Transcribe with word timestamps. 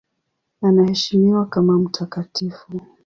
Anaheshimiwa 0.61 1.45
kama 1.45 1.77
mtakatifu. 1.79 2.81